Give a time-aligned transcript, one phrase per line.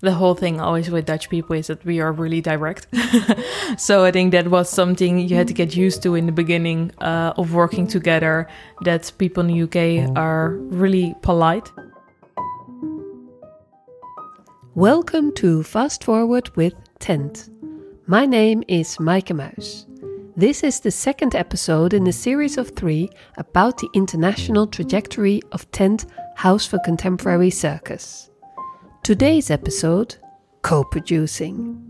[0.00, 2.86] the whole thing always with Dutch people is that we are really direct.
[3.76, 6.92] so I think that was something you had to get used to in the beginning
[6.98, 8.46] uh, of working together.
[8.82, 11.70] That people in the UK are really polite.
[14.74, 17.50] Welcome to Fast Forward with Tent.
[18.06, 19.84] My name is Maaike Muis.
[20.36, 25.68] This is the second episode in a series of three about the international trajectory of
[25.72, 26.06] Tent
[26.36, 28.27] House for Contemporary Circus.
[29.02, 30.16] Today's episode
[30.62, 31.84] co producing.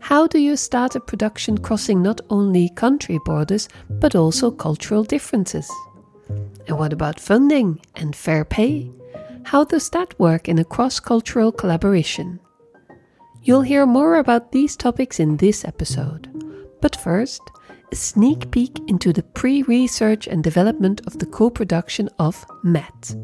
[0.00, 5.70] How do you start a production crossing not only country borders but also cultural differences?
[6.68, 8.90] And what about funding and fair pay?
[9.44, 12.40] How does that work in a cross cultural collaboration?
[13.42, 16.28] You'll hear more about these topics in this episode.
[16.82, 17.40] But first,
[17.90, 23.14] a sneak peek into the pre research and development of the co production of MET.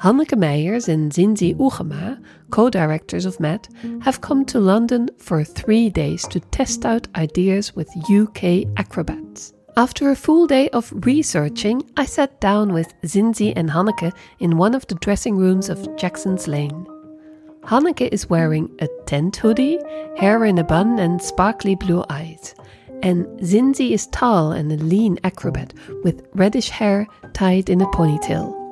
[0.00, 3.68] Hanneke Meijers and Zinzi Oegema, co-directors of MET,
[4.02, 9.54] have come to London for three days to test out ideas with UK acrobats.
[9.76, 14.74] After a full day of researching, I sat down with Zinzi and Hanneke in one
[14.74, 16.86] of the dressing rooms of Jackson's Lane.
[17.62, 19.78] Hanneke is wearing a tent hoodie,
[20.16, 22.54] hair in a bun, and sparkly blue eyes.
[23.02, 28.63] And Zinzi is tall and a lean acrobat with reddish hair tied in a ponytail.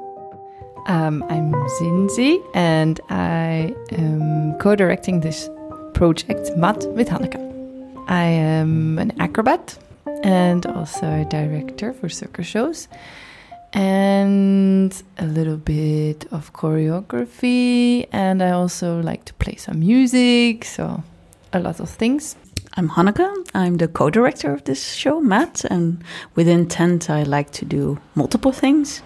[0.87, 5.49] Um, I'm Zinzi, and I am co directing this
[5.95, 7.39] project, Mat, with Hanneke.
[8.09, 9.79] I am an acrobat
[10.25, 12.89] and also a director for circus shows,
[13.73, 21.05] and a little bit of choreography, and I also like to play some music, so
[21.53, 22.35] a lot of things.
[22.77, 23.29] I'm Hanneke.
[23.55, 26.03] I'm the co director of this show, Mat, and
[26.35, 29.01] within Tent, I like to do multiple things.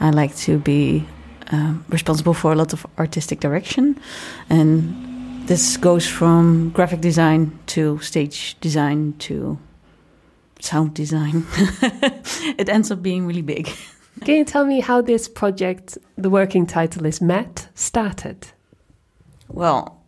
[0.00, 1.06] I like to be
[1.52, 3.98] um, responsible for a lot of artistic direction,
[4.48, 9.58] and this goes from graphic design to stage design to
[10.60, 11.46] sound design.
[12.58, 13.68] it ends up being really big.
[14.24, 18.48] Can you tell me how this project, the working title is MET, started?
[19.48, 20.00] Well,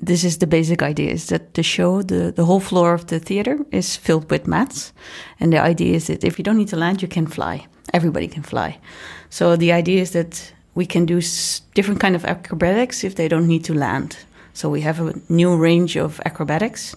[0.00, 3.18] this is the basic idea is that the show, the, the whole floor of the
[3.18, 4.92] theater is filled with mats.
[5.40, 7.66] And the idea is that if you don't need to land, you can fly.
[7.92, 8.78] Everybody can fly.
[9.30, 11.20] So the idea is that we can do
[11.74, 14.16] different kind of acrobatics if they don't need to land.
[14.54, 16.96] So we have a new range of acrobatics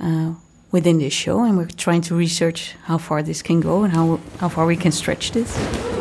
[0.00, 0.34] uh,
[0.72, 4.20] within this show, and we're trying to research how far this can go and how
[4.38, 5.99] how far we can stretch this.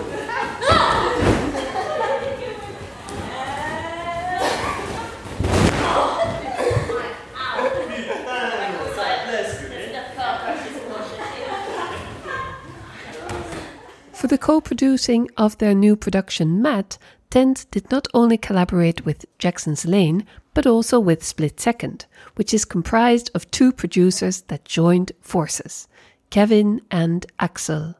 [14.50, 16.98] Co producing of their new production, Matt,
[17.30, 22.66] Tent did not only collaborate with Jackson's Lane, but also with Split Second, which is
[22.66, 25.88] comprised of two producers that joined forces,
[26.32, 27.94] Kevin and Axel.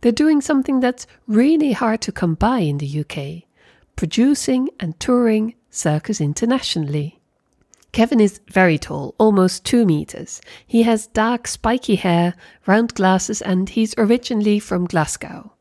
[0.00, 3.44] They're doing something that's really hard to come by in the UK
[3.96, 7.20] producing and touring circus internationally.
[7.92, 10.40] Kevin is very tall, almost two meters.
[10.66, 12.32] He has dark, spiky hair,
[12.66, 15.52] round glasses, and he's originally from Glasgow.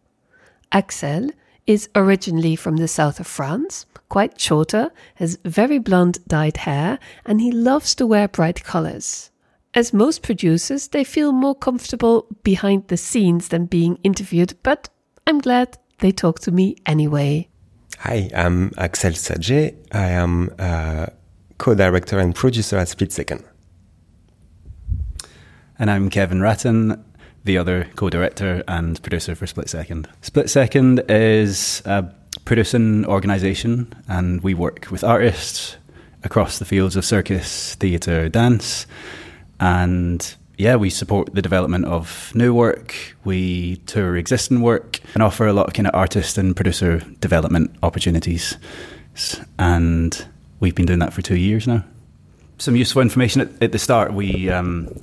[0.75, 1.29] Axel
[1.65, 7.39] is originally from the south of France, quite shorter, has very blonde dyed hair, and
[7.39, 9.31] he loves to wear bright colors.
[9.73, 14.89] As most producers, they feel more comfortable behind the scenes than being interviewed, but
[15.25, 17.47] I'm glad they talk to me anyway.
[17.99, 19.77] Hi, I'm Axel Sadje.
[19.93, 21.05] I am uh,
[21.57, 23.45] co-director and producer at Split Second.
[25.79, 27.01] And I'm Kevin Ratton,
[27.45, 30.09] the other co-director and producer for Split Second.
[30.21, 32.11] Split Second is a
[32.43, 35.77] producing organisation, and we work with artists
[36.23, 38.87] across the fields of circus, theatre, dance,
[39.59, 43.15] and yeah, we support the development of new work.
[43.23, 47.75] We tour existing work and offer a lot of kind of artist and producer development
[47.83, 48.57] opportunities.
[49.59, 50.25] And
[50.59, 51.83] we've been doing that for two years now.
[52.57, 54.13] Some useful information at, at the start.
[54.13, 54.95] We um,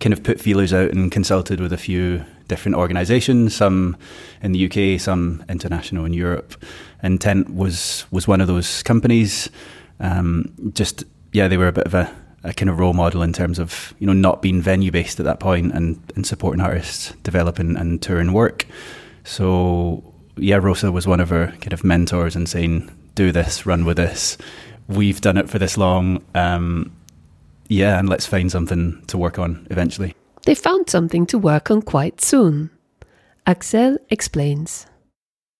[0.00, 3.96] kind of put feelers out and consulted with a few different organisations, some
[4.42, 6.62] in the UK, some international in Europe.
[7.02, 9.48] And Tent was was one of those companies.
[10.00, 12.14] Um, just yeah, they were a bit of a,
[12.44, 15.26] a, kind of role model in terms of you know not being venue based at
[15.26, 18.66] that point and, and supporting artists developing and touring work.
[19.24, 23.84] So yeah, Rosa was one of our kind of mentors and saying, "Do this, run
[23.84, 24.38] with this."
[24.88, 26.24] We've done it for this long.
[26.34, 26.92] Um,
[27.68, 30.14] yeah, and let's find something to work on eventually.
[30.44, 32.70] They found something to work on quite soon.
[33.46, 34.86] Axel explains.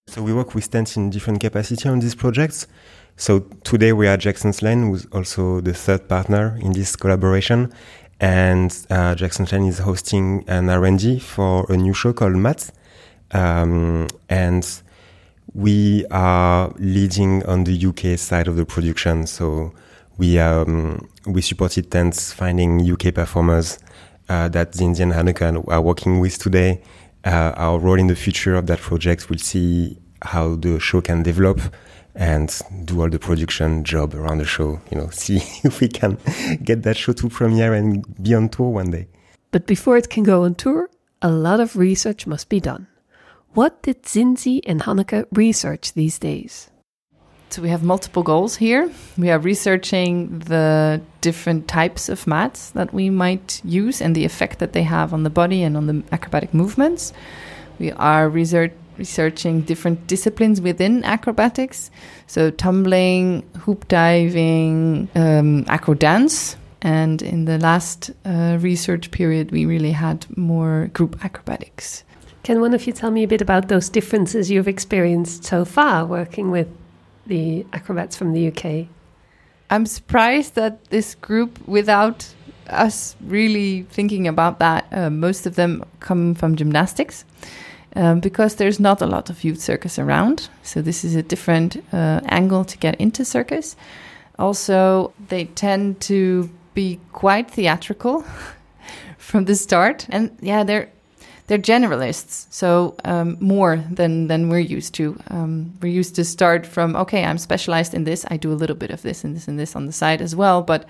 [0.07, 2.67] So we work with Tent in different capacity on these projects.
[3.17, 7.73] So today we are Jackson's Lane, who's also the third partner in this collaboration.
[8.21, 12.71] And uh, Jackson's Lane is hosting an R&D for a new show called Matt.
[13.33, 14.67] Um, and
[15.53, 19.27] we are leading on the UK side of the production.
[19.27, 19.75] So
[20.17, 23.79] we um, we supported Tents finding UK performers
[24.29, 26.83] uh, that Zinzi and Hanneke are working with today.
[27.25, 31.23] Uh, our role in the future of that project, we'll see how the show can
[31.23, 31.61] develop
[32.15, 34.81] and do all the production job around the show.
[34.91, 36.19] You know, see if we can
[36.63, 39.09] get that show to premiere and be on tour one day.
[39.51, 40.91] But before it can go on tour,
[41.23, 42.87] a lot of research must be done.
[43.55, 46.71] What did Zinzi and Hanneke research these days?
[47.51, 48.91] So we have multiple goals here.
[49.17, 54.59] We are researching the different types of mats that we might use and the effect
[54.59, 57.13] that they have on the body and on the acrobatic movements.
[57.79, 61.89] We are research researching different disciplines within acrobatics,
[62.27, 66.57] so tumbling, hoop diving, um, acro dance.
[66.83, 72.03] And in the last uh, research period, we really had more group acrobatics.
[72.43, 76.05] Can one of you tell me a bit about those differences you've experienced so far
[76.05, 76.69] working with
[77.29, 78.89] the acrobats from the UK?
[79.71, 82.35] I'm surprised that this group, without
[82.69, 87.25] us really thinking about that, uh, most of them come from gymnastics.
[87.97, 90.51] Um, because there's not a lot of youth circus around.
[90.63, 93.77] So, this is a different uh, angle to get into circus.
[94.39, 98.25] Also, they tend to be quite theatrical
[99.19, 100.07] from the start.
[100.11, 100.91] And yeah, they're
[101.49, 105.19] they're generalists, so um, more than than we're used to.
[105.29, 108.27] Um, we're used to start from okay, I'm specialized in this.
[108.31, 110.37] I do a little bit of this and this and this on the side as
[110.37, 110.87] well, but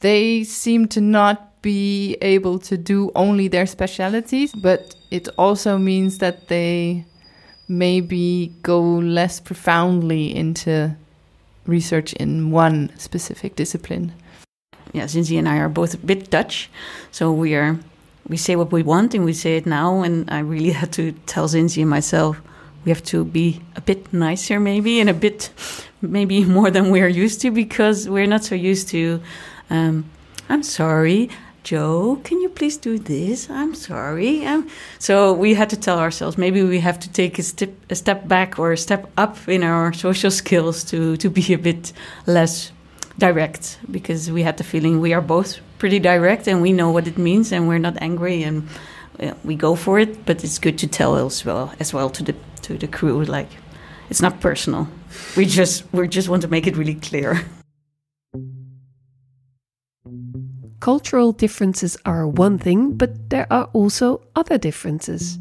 [0.00, 4.52] they seem to not be able to do only their specialities.
[4.52, 7.06] But it also means that they
[7.66, 10.94] maybe go less profoundly into
[11.64, 14.12] research in one specific discipline.
[14.92, 16.70] Yeah, Zinzi and I are both a bit Dutch,
[17.10, 17.78] so we are
[18.28, 20.02] we say what we want and we say it now.
[20.02, 22.40] And I really had to tell Zinzi and myself
[22.86, 25.50] we have to be a bit nicer, maybe, and a bit
[26.00, 29.20] maybe more than we're used to because we're not so used to.
[29.70, 30.08] Um,
[30.48, 31.28] I'm sorry,
[31.64, 32.20] Joe.
[32.22, 33.50] Can you please do this?
[33.50, 34.46] I'm sorry.
[34.46, 34.68] Um,
[35.00, 38.28] so we had to tell ourselves maybe we have to take a step a step
[38.28, 41.92] back or a step up in our social skills to to be a bit
[42.26, 42.70] less
[43.18, 47.06] direct because we had the feeling we are both pretty direct and we know what
[47.06, 48.68] it means and we're not angry and
[49.44, 50.26] we go for it.
[50.26, 53.48] But it's good to tell as well as well to the to the crew like
[54.10, 54.88] it's not personal.
[55.36, 57.44] We just we just want to make it really clear.
[60.80, 65.38] Cultural differences are one thing, but there are also other differences,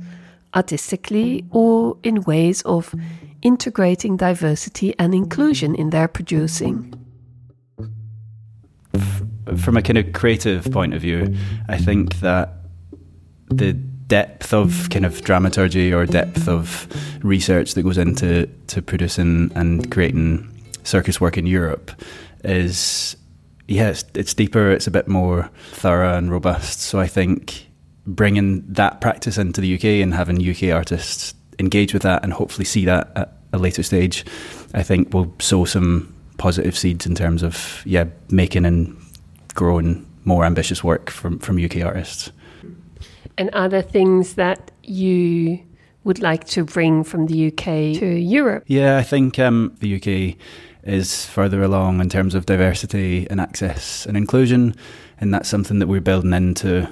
[0.55, 2.95] artistically or in ways of
[3.41, 6.93] integrating diversity and inclusion in their producing
[9.57, 11.35] from a kind of creative point of view,
[11.67, 12.53] I think that
[13.49, 16.87] the depth of kind of dramaturgy or depth of
[17.23, 20.47] research that goes into to producing and creating
[20.83, 21.91] circus work in Europe
[22.43, 23.17] is
[23.67, 26.81] yeah it's, it's deeper it's a bit more thorough and robust.
[26.81, 27.67] So I think
[28.05, 32.65] bringing that practice into the UK and having UK artists engage with that and hopefully
[32.65, 34.25] see that at a later stage
[34.73, 38.95] I think will sow some positive seeds in terms of yeah making and
[39.55, 42.31] growing more ambitious work from from UK artists.
[43.37, 45.59] And are there things that you
[46.03, 48.63] would like to bring from the UK to Europe?
[48.67, 50.37] Yeah, I think um, the UK
[50.83, 54.75] is further along in terms of diversity and access and inclusion,
[55.19, 56.87] and that's something that we're building into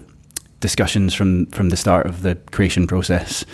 [0.59, 3.45] discussions from from the start of the creation process.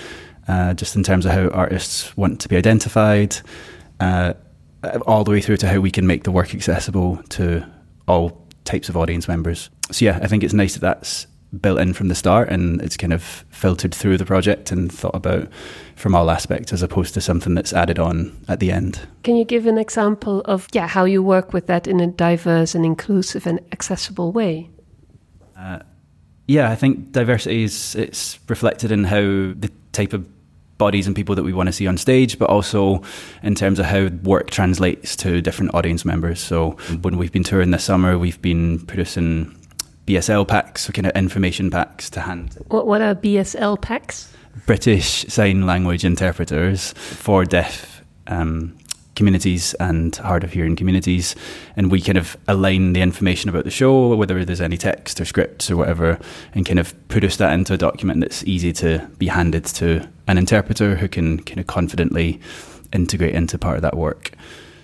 [0.47, 3.37] Uh, just in terms of how artists want to be identified,
[3.99, 4.33] uh,
[5.05, 7.63] all the way through to how we can make the work accessible to
[8.07, 9.69] all types of audience members.
[9.91, 11.27] So yeah, I think it's nice that that's
[11.61, 15.15] built in from the start and it's kind of filtered through the project and thought
[15.15, 15.47] about
[15.95, 18.99] from all aspects as opposed to something that's added on at the end.
[19.23, 22.75] Can you give an example of yeah how you work with that in a diverse
[22.75, 24.69] and inclusive and accessible way?
[25.57, 25.79] Uh,
[26.47, 30.27] yeah, I think diversity is it's reflected in how the type of
[30.79, 33.03] bodies and people that we want to see on stage, but also
[33.43, 36.39] in terms of how work translates to different audience members.
[36.39, 36.71] So
[37.01, 39.55] when we've been touring this summer, we've been producing
[40.07, 42.57] BSL packs, so kind of information packs to hand.
[42.69, 44.33] What, what are BSL packs?
[44.65, 48.75] British Sign Language Interpreters for deaf um,
[49.19, 51.35] communities and hard of hearing communities.
[51.75, 55.25] And we kind of align the information about the show, whether there's any text or
[55.25, 56.17] scripts or whatever,
[56.53, 60.37] and kind of produce that into a document that's easy to be handed to an
[60.37, 62.39] interpreter who can kind of confidently
[62.93, 64.31] integrate into part of that work.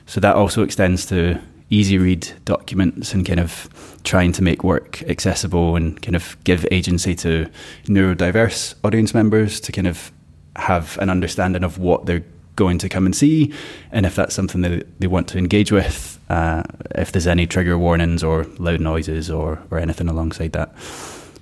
[0.05, 1.39] So that also extends to
[1.69, 3.69] easy read documents and kind of
[4.03, 7.49] trying to make work accessible and kind of give agency to
[7.85, 10.11] neurodiverse audience members to kind of
[10.57, 12.23] have an understanding of what they're
[12.55, 13.53] going to come and see
[13.91, 16.63] and if that's something that they want to engage with uh,
[16.95, 20.73] if there's any trigger warnings or loud noises or, or anything alongside that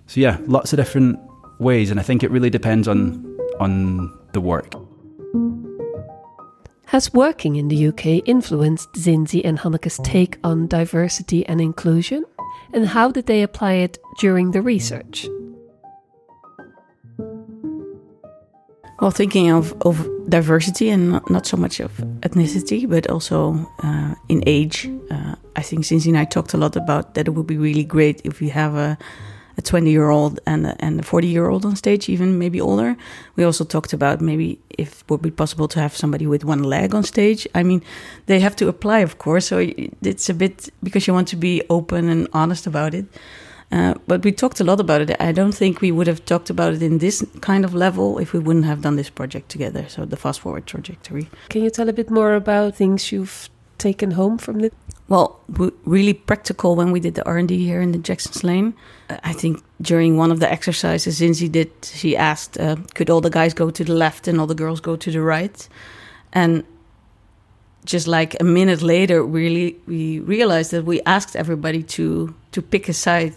[0.08, 1.20] so yeah lots of different
[1.60, 3.24] ways and i think it really depends on
[3.60, 4.74] on the work
[6.88, 12.24] Has working in the UK influenced Zinzi and Hanneke's take on diversity and inclusion?
[12.72, 15.28] And how did they apply it during the research?
[19.00, 24.16] Well, thinking of, of diversity and not, not so much of ethnicity, but also uh,
[24.30, 27.48] in age, uh, I think Zinzi and I talked a lot about that it would
[27.48, 28.98] be really great if we have a
[29.58, 32.60] a 20 year old and a, and a 40 year old on stage, even maybe
[32.60, 32.96] older.
[33.36, 36.64] We also talked about maybe if it would be possible to have somebody with one
[36.64, 37.48] leg on stage.
[37.54, 37.84] I mean,
[38.26, 39.48] they have to apply, of course.
[39.48, 39.60] So
[40.02, 43.06] it's a bit because you want to be open and honest about it.
[43.72, 45.16] Uh, but we talked a lot about it.
[45.20, 48.34] I don't think we would have talked about it in this kind of level if
[48.34, 49.86] we wouldn't have done this project together.
[49.90, 51.30] So the fast forward trajectory.
[51.50, 54.74] Can you tell a bit more about things you've taken home from it?
[55.10, 55.40] Well,
[55.86, 58.74] really practical when we did the R and D here in the Jackson's Lane.
[59.10, 63.22] Uh, I think during one of the exercises Zinzi did, she asked, uh, "Could all
[63.22, 65.68] the guys go to the left and all the girls go to the right?"
[66.32, 66.64] And
[67.86, 72.90] just like a minute later, really we realized that we asked everybody to to pick
[72.90, 73.36] a side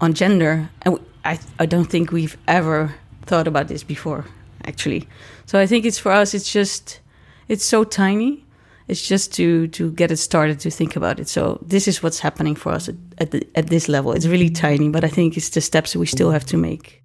[0.00, 2.94] on gender, and we, I I don't think we've ever
[3.26, 4.24] thought about this before,
[4.64, 5.08] actually.
[5.46, 6.34] So I think it's for us.
[6.34, 7.00] It's just
[7.48, 8.44] it's so tiny
[8.90, 11.28] it's just to to get it started to think about it.
[11.28, 14.12] So this is what's happening for us at at, the, at this level.
[14.12, 17.00] It's really tiny, but I think it's the steps we still have to make.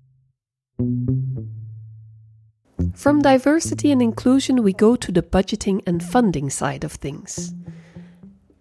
[2.93, 7.53] From diversity and inclusion, we go to the budgeting and funding side of things.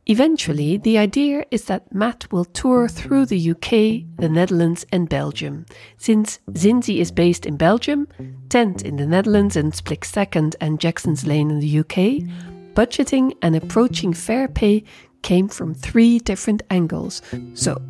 [0.06, 5.64] Eventually, the idea is that Matt will tour through the UK, the Netherlands, and Belgium.
[5.97, 8.06] Since Zinzi is based in Belgium,
[8.50, 12.28] Tent in the Netherlands, and Split Second and Jackson's Lane in the UK,
[12.75, 14.85] budgeting and approaching fair pay
[15.23, 17.23] came from three different angles.
[17.54, 17.80] So,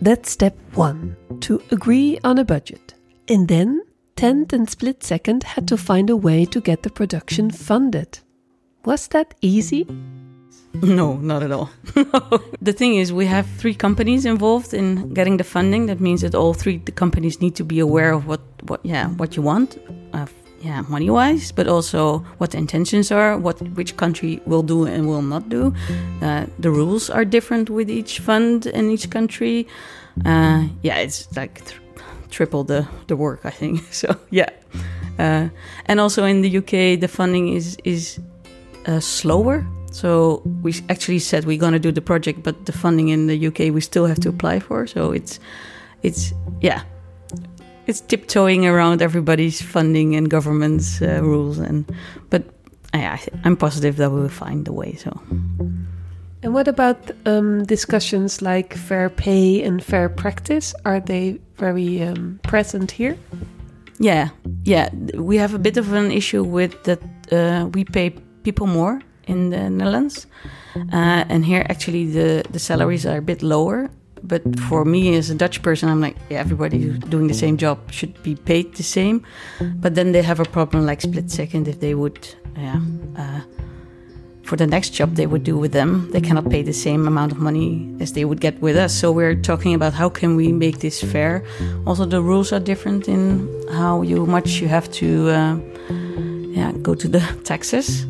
[0.00, 2.94] that's step one to agree on a budget.
[3.26, 3.82] And then,
[4.16, 8.18] Tent and Split Second had to find a way to get the production funded.
[8.84, 9.86] Was that easy?
[10.82, 11.70] No, not at all.
[12.60, 15.86] the thing is, we have three companies involved in getting the funding.
[15.86, 19.08] That means that all three the companies need to be aware of what, what yeah,
[19.08, 19.78] what you want.
[20.12, 20.26] Uh,
[20.60, 25.06] yeah, money wise, but also what the intentions are, what which country will do and
[25.06, 25.74] will not do.
[26.22, 29.66] Uh, the rules are different with each fund in each country.
[30.24, 31.80] Uh, yeah, it's like th-
[32.34, 33.82] triple the, the work, I think.
[33.92, 34.50] So yeah,
[35.18, 35.48] uh,
[35.86, 38.20] and also in the UK, the funding is is
[38.86, 39.64] uh, slower.
[39.92, 43.46] So we actually said we're going to do the project, but the funding in the
[43.46, 44.86] UK we still have to apply for.
[44.86, 45.38] So it's
[46.02, 46.82] it's yeah
[47.86, 51.84] it's tiptoeing around everybody's funding and government's uh, rules and
[52.30, 52.42] but
[52.94, 55.10] yeah, I'm positive that we will find a way so
[56.44, 60.74] and what about um, discussions like fair pay and fair practice?
[60.84, 63.16] Are they very um, present here?
[63.98, 64.28] Yeah
[64.64, 64.88] yeah.
[65.14, 67.00] We have a bit of an issue with that
[67.32, 68.10] uh, we pay
[68.42, 70.26] people more in the Netherlands.
[70.76, 73.90] Uh, and here actually the the salaries are a bit lower.
[74.26, 77.78] But for me as a Dutch person, I'm like, yeah, everybody doing the same job
[77.92, 79.22] should be paid the same.
[79.60, 82.80] But then they have a problem like split second if they would, yeah,
[83.18, 83.40] uh,
[84.44, 87.32] for the next job they would do with them, they cannot pay the same amount
[87.32, 88.94] of money as they would get with us.
[88.94, 91.42] So we're talking about how can we make this fair.
[91.86, 95.56] Also, the rules are different in how you much you have to, uh,
[96.52, 98.06] yeah, go to the taxes.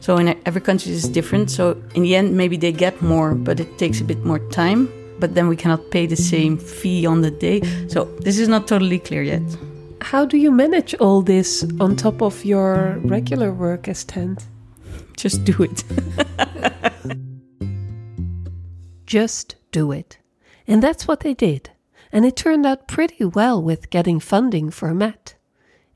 [0.00, 1.50] So in every country is different.
[1.50, 4.88] So in the end, maybe they get more, but it takes a bit more time
[5.20, 7.60] but then we cannot pay the same fee on the day.
[7.88, 9.42] So this is not totally clear yet.
[10.00, 14.46] How do you manage all this on top of your regular work as tent?
[15.18, 15.82] Just do it.
[19.04, 20.18] Just do it.
[20.68, 21.70] And that's what they did.
[22.12, 25.34] And it turned out pretty well with getting funding for Matt.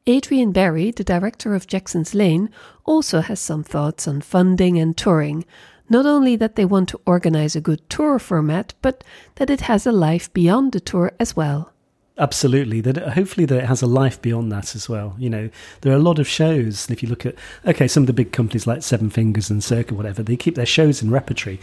[0.08, 2.50] Adrian Berry, the director of Jackson's Lane,
[2.84, 5.44] also has some thoughts on funding and touring,
[5.88, 9.04] not only that they want to organize a good tour format, but
[9.36, 11.71] that it has a life beyond the tour as well.
[12.19, 12.81] Absolutely.
[12.81, 15.16] That hopefully that it has a life beyond that as well.
[15.19, 15.50] You know,
[15.81, 16.87] there are a lot of shows.
[16.87, 19.64] and If you look at okay, some of the big companies like Seven Fingers and
[19.64, 21.59] Circa, whatever, they keep their shows in repertory,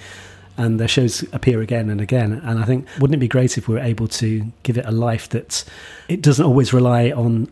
[0.58, 2.34] and their shows appear again and again.
[2.44, 4.92] And I think wouldn't it be great if we were able to give it a
[4.92, 5.64] life that
[6.08, 7.50] it doesn't always rely on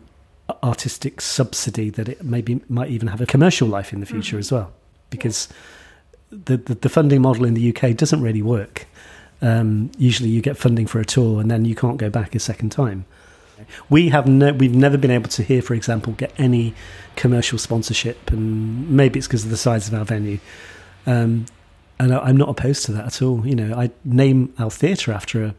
[0.62, 4.40] artistic subsidy, that it maybe might even have a commercial life in the future mm-hmm.
[4.40, 4.72] as well,
[5.10, 5.48] because
[6.30, 8.86] the, the, the funding model in the UK doesn't really work.
[9.40, 12.38] Um, usually, you get funding for a tour and then you can't go back a
[12.40, 13.06] second time.
[13.88, 16.74] We have no, we've never been able to here, for example, get any
[17.16, 20.38] commercial sponsorship, and maybe it's because of the size of our venue.
[21.06, 21.46] Um,
[21.98, 23.46] and I, I'm not opposed to that at all.
[23.46, 25.54] You know, I name our theatre after a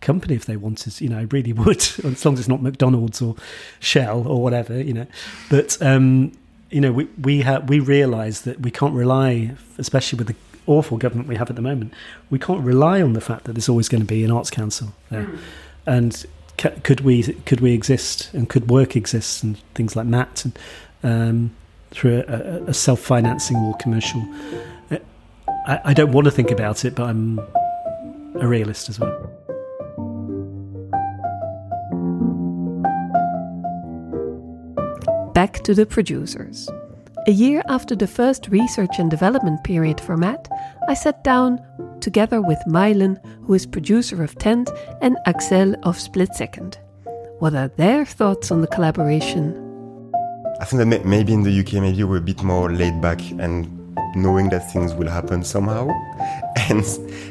[0.00, 1.00] company if they wanted.
[1.00, 3.36] You know, I really would, as long as it's not McDonald's or
[3.78, 4.80] Shell or whatever.
[4.80, 5.06] You know,
[5.48, 6.32] but um,
[6.70, 10.36] you know, we we we realise that we can't rely, especially with the
[10.66, 11.92] awful government we have at the moment,
[12.30, 14.92] we can't rely on the fact that there's always going to be an arts council
[15.10, 15.28] there,
[15.86, 16.26] and
[16.58, 20.58] ca- could we could we exist and could work exist and things like that and
[21.02, 21.50] um,
[21.90, 24.20] through a, a, a self-financing or commercial.
[24.90, 24.98] uh,
[25.66, 27.38] I, I don't want to think about it, but I'm
[28.36, 29.26] a realist as well.
[35.34, 36.68] Back to the producers.
[37.26, 40.48] A year after the first research and development period for Matt,
[40.88, 41.60] I sat down
[42.00, 44.70] together with Mylan, who is producer of Tent,
[45.02, 46.78] and Axel of Split Second.
[47.38, 49.52] What are their thoughts on the collaboration?
[50.62, 53.68] I think that maybe in the UK, maybe we're a bit more laid back and
[54.16, 55.90] knowing that things will happen somehow.
[56.70, 56.84] And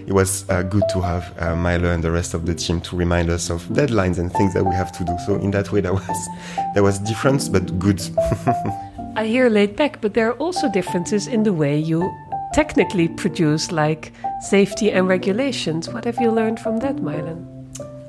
[0.08, 3.30] it was uh, good to have uh, and the rest of the team to remind
[3.30, 5.18] us of deadlines and things that we have to do.
[5.26, 6.30] So in that way, that was
[6.76, 8.02] that was different but good.
[9.16, 12.10] I hear laid back, but there are also differences in the way you
[12.54, 14.12] technically produce, like
[14.42, 15.90] safety and regulations.
[15.90, 17.46] What have you learned from that, Mylan?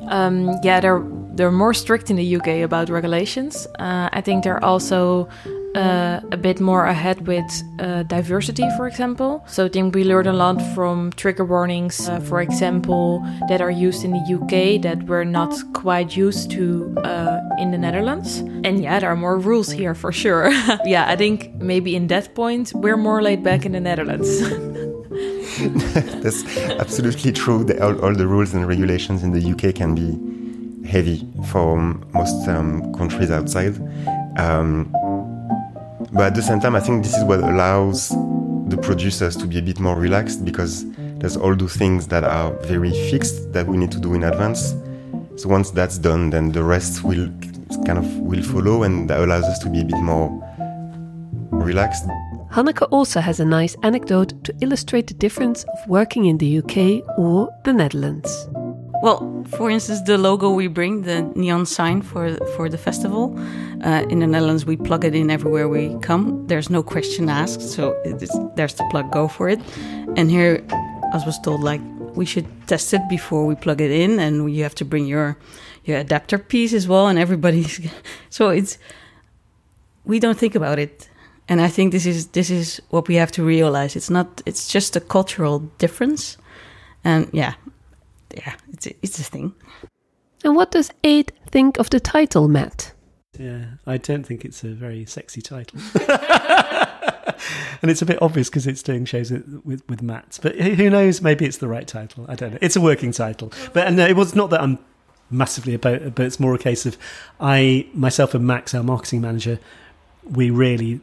[0.08, 1.02] Um, yeah, they're
[1.34, 3.66] they're more strict in the UK about regulations.
[3.78, 5.28] Uh, I think they're also
[5.74, 7.44] uh, a bit more ahead with
[7.78, 9.44] uh, diversity, for example.
[9.46, 13.70] So I think we learned a lot from trigger warnings, uh, for example, that are
[13.70, 18.38] used in the UK that we're not quite used to uh, in the Netherlands.
[18.38, 20.50] And yeah, there are more rules here for sure.
[20.84, 24.40] yeah, I think maybe in that point we're more laid back in the Netherlands.
[26.22, 27.64] That's absolutely true.
[27.64, 30.18] The, all, all the rules and regulations in the UK can be
[30.88, 31.76] heavy for
[32.12, 33.76] most um, countries outside.
[34.38, 34.94] Um,
[36.12, 38.08] but at the same time, I think this is what allows
[38.68, 40.84] the producers to be a bit more relaxed because
[41.18, 44.74] there's all those things that are very fixed that we need to do in advance.
[45.36, 47.28] So once that's done, then the rest will
[47.86, 50.28] kind of will follow, and that allows us to be a bit more
[51.50, 52.04] relaxed.
[52.50, 57.02] Hanneke also has a nice anecdote to illustrate the difference of working in the UK
[57.18, 58.48] or the Netherlands.
[59.02, 63.34] Well, for instance, the logo we bring, the neon sign for for the festival,
[63.82, 66.46] uh, in the Netherlands we plug it in everywhere we come.
[66.46, 67.96] There's no question asked, so
[68.56, 69.60] there's the plug, go for it.
[70.16, 70.62] And here,
[71.14, 71.80] as was told like
[72.14, 75.36] we should test it before we plug it in, and you have to bring your
[75.84, 77.06] your adapter piece as well.
[77.08, 77.80] And everybody's
[78.28, 78.78] so it's
[80.04, 81.08] we don't think about it.
[81.48, 83.96] And I think this is this is what we have to realize.
[83.96, 84.42] It's not.
[84.44, 86.36] It's just a cultural difference,
[87.02, 87.54] and yeah,
[88.36, 89.54] yeah, it's a, it's a thing.
[90.44, 92.92] And what does Ade think of the title, Matt?
[93.38, 95.78] Yeah, I don't think it's a very sexy title.
[97.82, 100.38] and it's a bit obvious because it's doing shows with, with, with Matt.
[100.42, 101.22] But who who knows?
[101.22, 102.26] Maybe it's the right title.
[102.28, 102.58] I don't know.
[102.60, 103.52] It's a working title.
[103.72, 104.78] But and, it was not that I'm
[105.30, 106.98] massively about it, but it's more a case of
[107.38, 109.58] I, myself and Max, our marketing manager,
[110.24, 111.00] we really,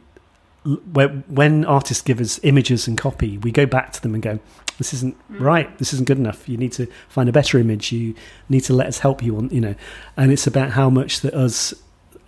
[0.64, 4.38] when, when artists give us images and copy, we go back to them and go,
[4.78, 5.76] this isn't right.
[5.78, 6.48] This isn't good enough.
[6.48, 7.92] You need to find a better image.
[7.92, 8.14] You
[8.48, 9.74] need to let us help you on, you know.
[10.16, 11.74] And it's about how much that us,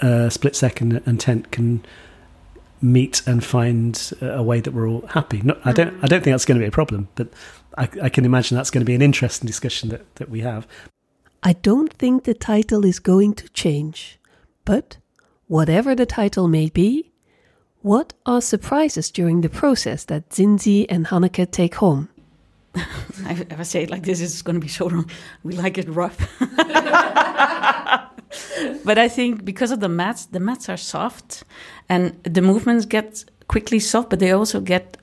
[0.00, 1.84] uh, split second and tent can
[2.82, 5.42] meet and find a way that we're all happy.
[5.64, 5.96] I don't.
[6.02, 7.28] I don't think that's going to be a problem, but
[7.78, 10.66] I, I can imagine that's going to be an interesting discussion that, that we have.
[11.42, 14.18] I don't think the title is going to change.
[14.64, 14.98] But
[15.46, 17.12] whatever the title may be,
[17.82, 22.09] what are surprises during the process that Zinzi and Hanneke take home?
[23.26, 25.10] I, if I say it like this, it's going to be so wrong.
[25.42, 26.18] We like it rough.
[28.84, 31.44] but I think because of the mats, the mats are soft,
[31.88, 34.96] and the movements get quickly soft, but they also get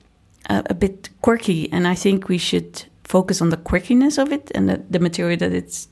[0.48, 1.70] a, a bit quirky.
[1.72, 5.38] And I think we should focus on the quirkiness of it and the, the material
[5.38, 5.88] that it's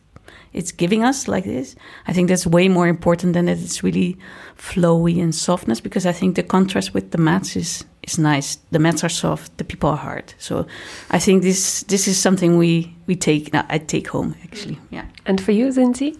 [0.53, 1.77] it's giving us like this.
[2.07, 4.17] I think that's way more important than that it's really
[4.57, 8.59] flowy and softness because I think the contrast with the mats is is nice.
[8.71, 10.35] The mats are soft, the people are hard.
[10.38, 10.66] So
[11.11, 14.79] I think this this is something we we take no, I take home actually.
[14.90, 15.07] Yeah.
[15.27, 16.16] And for you, Zinzi?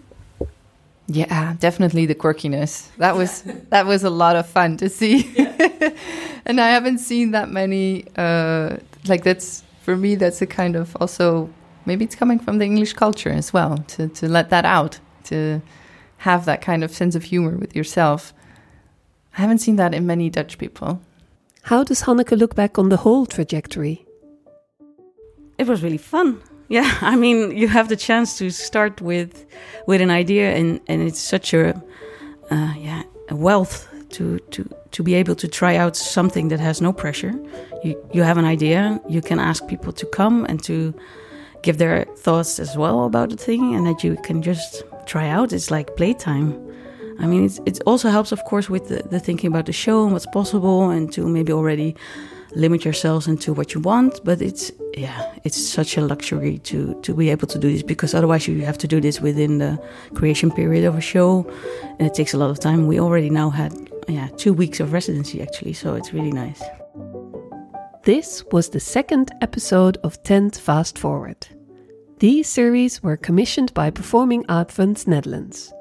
[1.07, 2.89] Yeah, definitely the quirkiness.
[2.97, 5.33] That was that was a lot of fun to see,
[6.45, 8.05] and I haven't seen that many.
[8.15, 10.15] Uh, like that's for me.
[10.15, 11.49] That's a kind of also
[11.85, 15.61] maybe it's coming from the English culture as well to to let that out to
[16.17, 18.33] have that kind of sense of humor with yourself.
[19.37, 20.99] I haven't seen that in many Dutch people.
[21.67, 24.05] How does Hanneke look back on the whole trajectory?
[25.57, 26.39] it was really fun.
[26.69, 29.45] Yeah, I mean, you have the chance to start with
[29.87, 31.73] with an idea, and and it's such a
[32.51, 36.81] uh, yeah a wealth to to to be able to try out something that has
[36.81, 37.33] no pressure.
[37.85, 40.93] You you have an idea, you can ask people to come and to
[41.63, 45.53] give their thoughts as well about the thing, and that you can just try out.
[45.53, 46.66] It's like playtime.
[47.19, 50.03] I mean, it's, it also helps, of course, with the, the thinking about the show
[50.03, 51.95] and what's possible, and to maybe already
[52.55, 54.23] limit yourselves into what you want.
[54.23, 58.13] But it's yeah, it's such a luxury to to be able to do this because
[58.13, 59.81] otherwise you have to do this within the
[60.13, 61.49] creation period of a show,
[61.99, 62.87] and it takes a lot of time.
[62.87, 63.73] We already now had
[64.07, 66.61] yeah two weeks of residency actually, so it's really nice.
[68.03, 71.47] This was the second episode of Tent Fast Forward.
[72.19, 75.73] These series were commissioned by Performing Art Funds Netherlands.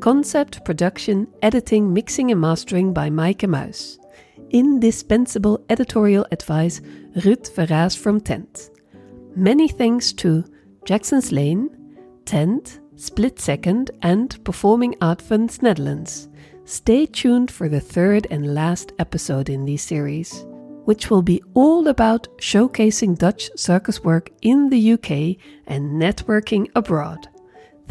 [0.00, 3.98] Concept, production, editing, mixing, and mastering by Maaike Muis.
[4.50, 6.80] Indispensable editorial advice
[7.16, 8.70] Ruud Verraas from Tent.
[9.34, 10.44] Many thanks to
[10.84, 11.70] Jackson's Lane,
[12.24, 16.28] Tent, Split Second, and Performing Art Funds Netherlands.
[16.64, 20.44] Stay tuned for the third and last episode in this series,
[20.84, 27.28] which will be all about showcasing Dutch circus work in the UK and networking abroad.